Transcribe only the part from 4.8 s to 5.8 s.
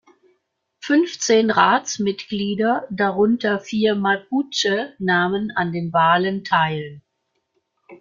nahmen an